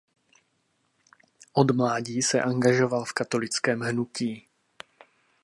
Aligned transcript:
Od 1.53 1.71
mládí 1.71 2.21
se 2.21 2.41
angažoval 2.41 3.05
v 3.05 3.13
katolickém 3.13 3.79
hnutí. 3.79 4.47